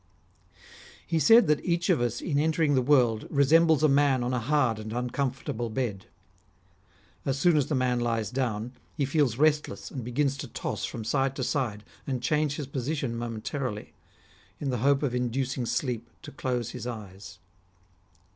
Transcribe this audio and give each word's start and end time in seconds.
He 1.05 1.19
said 1.19 1.45
that 1.45 1.63
each 1.63 1.87
of 1.91 2.01
us 2.01 2.21
in 2.21 2.37
entering^ 2.37 2.73
the 2.73 2.81
world 2.81 3.27
resembles 3.29 3.83
a 3.83 3.87
man 3.87 4.23
on 4.23 4.33
a 4.33 4.39
hard 4.39 4.79
and 4.79 4.91
uncomfortable 4.91 5.69
bed. 5.69 6.07
As 7.23 7.37
soon 7.37 7.55
as 7.55 7.67
the 7.67 7.75
man 7.75 7.99
lies 7.99 8.31
down, 8.31 8.73
he 8.97 9.05
feels 9.05 9.37
restless 9.37 9.91
and 9.91 10.03
begins 10.03 10.37
to 10.37 10.47
toss 10.47 10.85
from 10.85 11.03
side 11.03 11.35
to 11.35 11.43
side 11.43 11.83
and 12.07 12.19
change 12.23 12.55
his 12.55 12.65
position 12.65 13.15
momentarily, 13.15 13.93
in 14.59 14.71
the 14.71 14.79
hope 14.79 15.03
of 15.03 15.13
inducing 15.13 15.67
sleep 15.67 16.09
to 16.23 16.31
close 16.31 16.71
his 16.71 16.87
eyes. 16.87 17.37